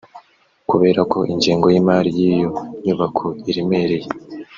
Kubera 0.69 1.01
ko 1.11 1.19
ingengo 1.33 1.67
y’imari 1.73 2.09
y’iyo 2.19 2.49
nyubako 2.83 3.25
iremereye 3.49 4.07